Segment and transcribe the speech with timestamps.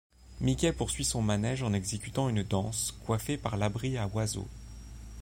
[0.39, 4.47] Mickey poursuit son manège en exécutant une danse, coiffé par l'abri à oiseau.